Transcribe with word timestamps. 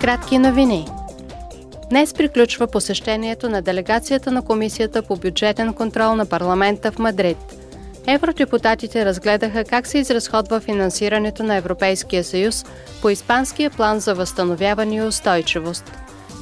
Кратки 0.00 0.38
новини. 0.38 0.86
Днес 1.90 2.14
приключва 2.14 2.66
посещението 2.66 3.48
на 3.48 3.62
делегацията 3.62 4.30
на 4.30 4.42
Комисията 4.42 5.02
по 5.02 5.16
бюджетен 5.16 5.74
контрол 5.74 6.16
на 6.16 6.26
парламента 6.26 6.92
в 6.92 6.98
Мадрид. 6.98 7.36
Евродепутатите 8.06 9.04
разгледаха 9.04 9.64
как 9.64 9.86
се 9.86 9.98
изразходва 9.98 10.60
финансирането 10.60 11.42
на 11.42 11.56
Европейския 11.56 12.24
съюз 12.24 12.64
по 13.02 13.10
Испанския 13.10 13.70
план 13.70 14.00
за 14.00 14.14
възстановяване 14.14 14.96
и 14.96 15.02
устойчивост. 15.02 15.92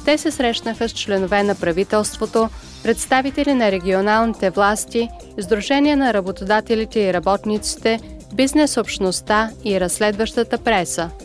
Те 0.05 0.17
се 0.17 0.31
срещнаха 0.31 0.89
с 0.89 0.93
членове 0.93 1.43
на 1.43 1.55
правителството, 1.55 2.49
представители 2.83 3.53
на 3.53 3.71
регионалните 3.71 4.49
власти, 4.49 5.09
Сдружения 5.41 5.97
на 5.97 6.13
работодателите 6.13 6.99
и 6.99 7.13
работниците, 7.13 7.99
бизнес 8.33 8.77
общността 8.77 9.49
и 9.65 9.79
разследващата 9.79 10.57
преса– 10.57 11.09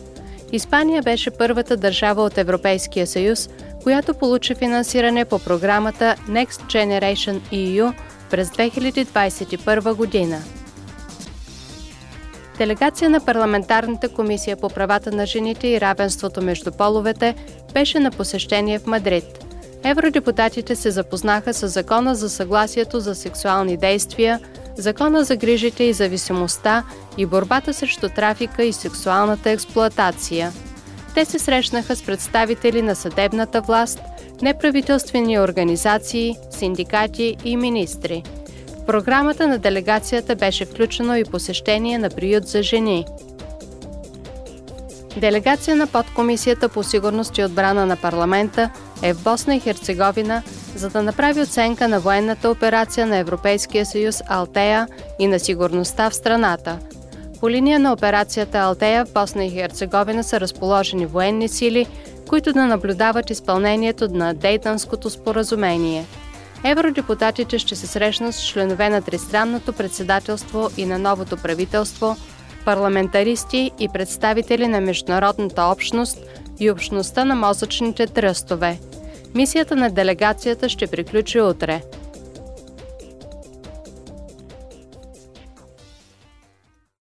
Испания 0.53 1.03
беше 1.03 1.30
първата 1.30 1.77
държава 1.77 2.23
от 2.23 2.39
Европейския 2.39 3.06
съюз, 3.06 3.48
която 3.83 4.15
получи 4.15 4.55
финансиране 4.55 5.25
по 5.25 5.38
програмата 5.38 6.16
Next 6.28 6.47
Generation 6.47 7.41
EU 7.52 7.92
през 8.30 8.48
2021 8.48 9.95
година. 9.95 10.42
Делегация 12.59 13.11
на 13.11 13.20
Парламентарната 13.20 14.09
комисия 14.09 14.56
по 14.56 14.69
правата 14.69 15.12
на 15.12 15.27
жените 15.27 15.69
и 15.69 15.80
равенството 15.80 16.42
между 16.42 16.73
половете 16.73 17.34
беше 17.75 17.98
на 17.98 18.11
посещение 18.11 18.78
в 18.78 18.87
Мадрид. 18.87 19.25
Евродепутатите 19.84 20.77
се 20.77 20.91
запознаха 20.91 21.55
с 21.55 21.69
Закона 21.69 22.14
за 22.14 22.30
съгласието 22.30 23.00
за 23.00 23.14
сексуални 23.14 23.77
действия, 23.77 24.41
Закона 24.77 25.25
за 25.25 25.37
грижите 25.37 25.85
и 25.85 25.93
зависимостта 25.93 26.85
и 27.19 27.27
борбата 27.27 27.75
срещу 27.75 28.09
трафика 28.09 28.65
и 28.65 28.73
сексуалната 28.73 29.51
експлоатация. 29.51 30.53
Те 31.15 31.25
се 31.25 31.39
срещнаха 31.39 31.97
с 31.97 32.03
представители 32.03 32.83
на 32.83 32.95
съдебната 32.95 33.61
власт, 33.61 34.01
неправителствени 34.43 35.41
организации, 35.41 36.37
синдикати 36.51 37.37
и 37.45 37.56
министри. 37.56 38.23
В 38.83 38.87
програмата 38.87 39.48
на 39.48 39.59
делегацията 39.59 40.37
беше 40.37 40.64
включено 40.64 41.17
и 41.17 41.25
посещение 41.25 41.98
на 41.98 42.11
приют 42.11 42.47
за 42.47 42.62
жени. 42.62 43.07
Делегация 45.16 45.77
на 45.77 45.86
подкомисията 45.86 46.68
по 46.68 46.82
сигурност 46.82 47.38
и 47.38 47.44
отбрана 47.44 47.86
на 47.86 47.96
парламента 47.96 48.70
е 49.02 49.12
в 49.12 49.22
Босна 49.22 49.56
и 49.56 49.60
Херцеговина, 49.60 50.42
за 50.74 50.91
да 50.91 51.02
направи 51.02 51.41
оценка 51.41 51.88
на 51.88 52.00
военната 52.00 52.50
операция 52.50 53.06
на 53.06 53.16
Европейския 53.16 53.86
съюз 53.86 54.22
Алтея 54.28 54.88
и 55.18 55.27
на 55.27 55.38
сигурността 55.38 56.10
в 56.10 56.14
страната. 56.14 56.78
По 57.40 57.50
линия 57.50 57.78
на 57.78 57.92
операцията 57.92 58.58
Алтея 58.58 59.05
в 59.05 59.12
Босна 59.12 59.44
и 59.44 59.50
Херцеговина 59.50 60.24
са 60.24 60.40
разположени 60.40 61.06
военни 61.06 61.48
сили, 61.48 61.86
които 62.28 62.52
да 62.52 62.66
наблюдават 62.66 63.30
изпълнението 63.30 64.08
на 64.08 64.34
Дейтанското 64.34 65.10
споразумение. 65.10 66.05
Евродепутатите 66.64 67.58
ще 67.58 67.77
се 67.77 67.86
срещнат 67.86 68.34
с 68.34 68.46
членове 68.46 68.88
на 68.88 69.02
Тристранното 69.02 69.72
председателство 69.72 70.70
и 70.77 70.86
на 70.86 70.98
новото 70.98 71.36
правителство, 71.36 72.16
парламентаристи 72.64 73.70
и 73.78 73.88
представители 73.88 74.68
на 74.68 74.80
международната 74.80 75.62
общност 75.62 76.18
и 76.60 76.70
общността 76.70 77.24
на 77.24 77.34
мозъчните 77.34 78.06
тръстове– 78.06 78.78
Мисията 79.34 79.77
на 79.77 79.91
делегацията 79.91 80.68
ще 80.68 80.86
приключи 80.86 81.40
утре. 81.40 81.83